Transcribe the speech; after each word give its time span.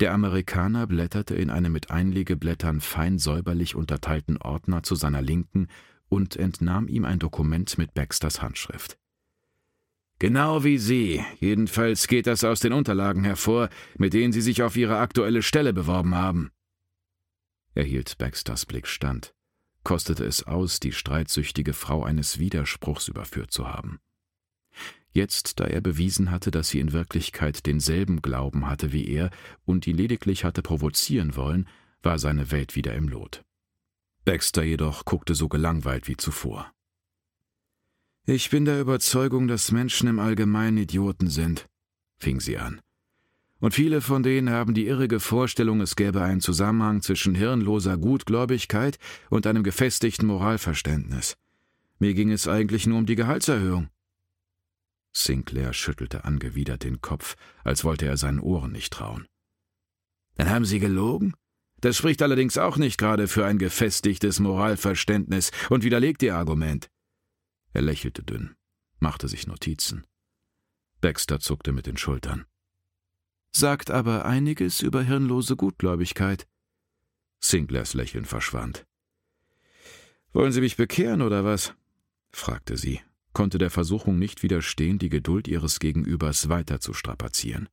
Der 0.00 0.14
Amerikaner 0.14 0.86
blätterte 0.86 1.34
in 1.34 1.50
einem 1.50 1.72
mit 1.72 1.90
Einlegeblättern 1.90 2.80
fein 2.80 3.18
säuberlich 3.18 3.74
unterteilten 3.74 4.38
Ordner 4.38 4.82
zu 4.82 4.94
seiner 4.94 5.20
Linken 5.20 5.68
und 6.08 6.36
entnahm 6.36 6.88
ihm 6.88 7.04
ein 7.04 7.18
Dokument 7.18 7.76
mit 7.76 7.92
Baxters 7.92 8.40
Handschrift. 8.40 8.98
Genau 10.18 10.64
wie 10.64 10.78
Sie. 10.78 11.22
Jedenfalls 11.38 12.06
geht 12.06 12.26
das 12.26 12.44
aus 12.44 12.60
den 12.60 12.72
Unterlagen 12.72 13.24
hervor, 13.24 13.68
mit 13.98 14.14
denen 14.14 14.32
Sie 14.32 14.40
sich 14.40 14.62
auf 14.62 14.76
Ihre 14.76 14.98
aktuelle 14.98 15.42
Stelle 15.42 15.74
beworben 15.74 16.14
haben. 16.14 16.50
Er 17.74 17.84
hielt 17.84 18.16
Baxters 18.16 18.64
Blick 18.64 18.86
stand, 18.86 19.34
kostete 19.84 20.24
es 20.24 20.46
aus, 20.46 20.80
die 20.80 20.92
streitsüchtige 20.92 21.74
Frau 21.74 22.04
eines 22.04 22.38
Widerspruchs 22.38 23.08
überführt 23.08 23.50
zu 23.50 23.68
haben. 23.68 24.00
Jetzt, 25.12 25.58
da 25.58 25.64
er 25.64 25.80
bewiesen 25.80 26.30
hatte, 26.30 26.50
dass 26.50 26.68
sie 26.68 26.78
in 26.78 26.92
Wirklichkeit 26.92 27.66
denselben 27.66 28.22
Glauben 28.22 28.68
hatte 28.68 28.92
wie 28.92 29.08
er 29.08 29.30
und 29.64 29.86
ihn 29.86 29.96
lediglich 29.96 30.44
hatte 30.44 30.62
provozieren 30.62 31.34
wollen, 31.34 31.68
war 32.02 32.18
seine 32.18 32.50
Welt 32.50 32.76
wieder 32.76 32.94
im 32.94 33.08
Lot. 33.08 33.42
Baxter 34.24 34.62
jedoch 34.62 35.04
guckte 35.04 35.34
so 35.34 35.48
gelangweilt 35.48 36.06
wie 36.06 36.16
zuvor. 36.16 36.72
Ich 38.26 38.50
bin 38.50 38.64
der 38.64 38.80
Überzeugung, 38.80 39.48
dass 39.48 39.72
Menschen 39.72 40.08
im 40.08 40.20
Allgemeinen 40.20 40.78
Idioten 40.78 41.28
sind, 41.28 41.66
fing 42.18 42.38
sie 42.38 42.58
an. 42.58 42.80
Und 43.58 43.74
viele 43.74 44.00
von 44.00 44.22
denen 44.22 44.50
haben 44.50 44.72
die 44.72 44.86
irrige 44.86 45.20
Vorstellung, 45.20 45.80
es 45.80 45.96
gäbe 45.96 46.22
einen 46.22 46.40
Zusammenhang 46.40 47.02
zwischen 47.02 47.34
hirnloser 47.34 47.98
Gutgläubigkeit 47.98 48.98
und 49.28 49.46
einem 49.46 49.62
gefestigten 49.62 50.26
Moralverständnis. 50.26 51.36
Mir 51.98 52.14
ging 52.14 52.30
es 52.30 52.48
eigentlich 52.48 52.86
nur 52.86 52.98
um 52.98 53.06
die 53.06 53.16
Gehaltserhöhung. 53.16 53.88
Sinclair 55.12 55.72
schüttelte 55.72 56.24
angewidert 56.24 56.84
den 56.84 57.00
Kopf, 57.00 57.36
als 57.64 57.84
wollte 57.84 58.06
er 58.06 58.16
seinen 58.16 58.40
Ohren 58.40 58.72
nicht 58.72 58.92
trauen. 58.92 59.26
Dann 60.36 60.50
haben 60.50 60.64
Sie 60.64 60.78
gelogen? 60.78 61.34
Das 61.80 61.96
spricht 61.96 62.22
allerdings 62.22 62.58
auch 62.58 62.76
nicht 62.76 62.98
gerade 62.98 63.26
für 63.26 63.46
ein 63.46 63.58
gefestigtes 63.58 64.38
Moralverständnis 64.38 65.50
und 65.70 65.82
widerlegt 65.82 66.22
Ihr 66.22 66.36
Argument. 66.36 66.90
Er 67.72 67.82
lächelte 67.82 68.22
dünn, 68.22 68.54
machte 68.98 69.28
sich 69.28 69.46
Notizen. 69.46 70.06
Baxter 71.00 71.40
zuckte 71.40 71.72
mit 71.72 71.86
den 71.86 71.96
Schultern. 71.96 72.44
Sagt 73.52 73.90
aber 73.90 74.26
einiges 74.26 74.80
über 74.80 75.02
hirnlose 75.02 75.56
Gutgläubigkeit. 75.56 76.46
Sinclairs 77.40 77.94
Lächeln 77.94 78.26
verschwand. 78.26 78.86
Wollen 80.32 80.52
Sie 80.52 80.60
mich 80.60 80.76
bekehren 80.76 81.22
oder 81.22 81.44
was? 81.44 81.74
fragte 82.30 82.76
sie, 82.76 83.00
konnte 83.32 83.58
der 83.58 83.70
Versuchung 83.70 84.18
nicht 84.18 84.42
widerstehen, 84.42 84.98
die 84.98 85.08
Geduld 85.08 85.48
ihres 85.48 85.78
Gegenübers 85.78 86.48
weiter 86.48 86.80
zu 86.80 86.92
strapazieren. 86.92 87.68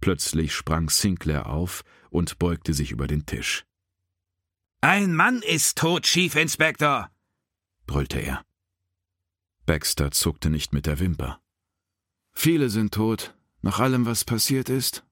Plötzlich 0.00 0.54
sprang 0.54 0.90
Sinclair 0.90 1.46
auf 1.46 1.84
und 2.10 2.38
beugte 2.38 2.74
sich 2.74 2.90
über 2.90 3.06
den 3.06 3.26
Tisch. 3.26 3.64
Ein 4.80 5.14
Mann 5.14 5.40
ist 5.40 5.78
tot, 5.78 6.02
Chief 6.02 6.34
Inspector, 6.34 7.10
brüllte 7.86 8.20
er. 8.20 8.44
Baxter 9.66 10.10
zuckte 10.10 10.50
nicht 10.50 10.72
mit 10.72 10.86
der 10.86 10.98
Wimper. 10.98 11.40
Viele 12.32 12.68
sind 12.68 12.92
tot, 12.92 13.34
nach 13.62 13.80
allem, 13.80 14.04
was 14.04 14.24
passiert 14.24 14.68
ist, 14.68 15.06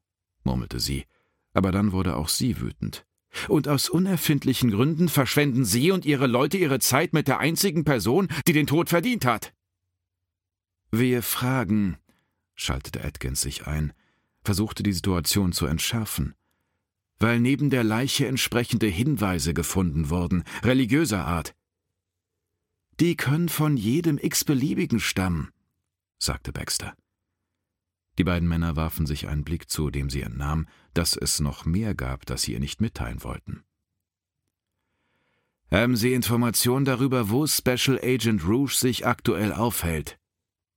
murmelte 0.44 0.78
sie, 0.78 1.06
aber 1.54 1.72
dann 1.72 1.92
wurde 1.92 2.16
auch 2.16 2.28
sie 2.28 2.60
wütend. 2.60 3.06
Und 3.48 3.68
aus 3.68 3.88
unerfindlichen 3.88 4.70
Gründen 4.70 5.08
verschwenden 5.08 5.64
Sie 5.64 5.90
und 5.90 6.04
Ihre 6.04 6.26
Leute 6.26 6.58
Ihre 6.58 6.78
Zeit 6.78 7.12
mit 7.12 7.28
der 7.28 7.38
einzigen 7.38 7.84
Person, 7.84 8.28
die 8.46 8.52
den 8.52 8.66
Tod 8.66 8.88
verdient 8.88 9.24
hat. 9.24 9.52
Wir 10.90 11.22
fragen, 11.22 11.96
schaltete 12.54 13.02
Atkins 13.02 13.40
sich 13.40 13.66
ein, 13.66 13.92
versuchte 14.44 14.82
die 14.82 14.92
Situation 14.92 15.52
zu 15.52 15.66
entschärfen. 15.66 16.34
Weil 17.18 17.40
neben 17.40 17.70
der 17.70 17.84
Leiche 17.84 18.26
entsprechende 18.26 18.88
Hinweise 18.88 19.54
gefunden 19.54 20.10
wurden, 20.10 20.44
religiöser 20.62 21.24
Art. 21.24 21.54
Die 23.00 23.16
können 23.16 23.48
von 23.48 23.76
jedem 23.76 24.18
x-beliebigen 24.18 25.00
stammen, 25.00 25.50
sagte 26.18 26.52
Baxter. 26.52 26.94
Die 28.18 28.24
beiden 28.24 28.48
Männer 28.48 28.76
warfen 28.76 29.06
sich 29.06 29.28
einen 29.28 29.44
Blick 29.44 29.70
zu, 29.70 29.90
dem 29.90 30.10
sie 30.10 30.22
entnahm, 30.22 30.68
dass 30.94 31.16
es 31.16 31.40
noch 31.40 31.64
mehr 31.64 31.94
gab, 31.94 32.26
das 32.26 32.42
sie 32.42 32.52
ihr 32.52 32.60
nicht 32.60 32.80
mitteilen 32.80 33.22
wollten. 33.22 33.64
Haben 35.70 35.96
Sie 35.96 36.12
Informationen 36.12 36.84
darüber, 36.84 37.30
wo 37.30 37.46
Special 37.46 37.98
Agent 38.02 38.46
Rouge 38.46 38.74
sich 38.74 39.06
aktuell 39.06 39.54
aufhält? 39.54 40.18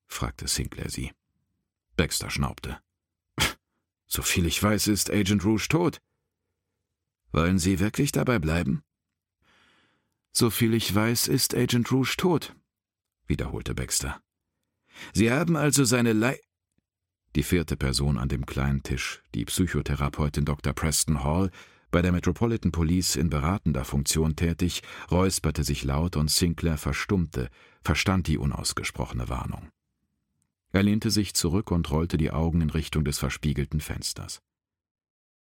fragte 0.07 0.47
Sinclair 0.47 0.89
sie. 0.89 1.11
Baxter 1.97 2.29
schnaubte. 2.29 2.79
Soviel 4.07 4.45
ich 4.45 4.63
weiß, 4.63 4.87
ist 4.87 5.11
Agent 5.11 5.43
Rouge 5.43 5.67
tot. 5.67 6.01
Wollen 7.33 7.59
Sie 7.59 7.81
wirklich 7.81 8.13
dabei 8.13 8.39
bleiben? 8.39 8.83
Soviel 10.31 10.73
ich 10.73 10.95
weiß, 10.95 11.27
ist 11.27 11.53
Agent 11.55 11.91
Rouge 11.91 12.15
tot, 12.17 12.55
wiederholte 13.27 13.75
Baxter. 13.75 14.21
Sie 15.13 15.29
haben 15.29 15.57
also 15.57 15.83
seine 15.83 16.13
Lei 16.13 16.39
die 17.35 17.43
vierte 17.43 17.75
Person 17.75 18.17
an 18.17 18.29
dem 18.29 18.45
kleinen 18.45 18.81
Tisch, 18.81 19.21
die 19.33 19.45
Psychotherapeutin 19.45 20.45
Dr. 20.45 20.73
Preston 20.73 21.23
Hall, 21.23 21.51
bei 21.91 22.01
der 22.01 22.11
Metropolitan 22.11 22.71
Police 22.71 23.15
in 23.15 23.29
beratender 23.29 23.85
Funktion 23.85 24.35
tätig, 24.35 24.81
räusperte 25.11 25.63
sich 25.63 25.83
laut 25.83 26.15
und 26.15 26.31
Sinclair 26.31 26.77
verstummte, 26.77 27.49
verstand 27.81 28.27
die 28.27 28.37
unausgesprochene 28.37 29.29
Warnung. 29.29 29.69
Er 30.71 30.83
lehnte 30.83 31.11
sich 31.11 31.33
zurück 31.33 31.71
und 31.71 31.89
rollte 31.91 32.17
die 32.17 32.31
Augen 32.31 32.61
in 32.61 32.69
Richtung 32.69 33.05
des 33.05 33.19
verspiegelten 33.19 33.79
Fensters. 33.79 34.41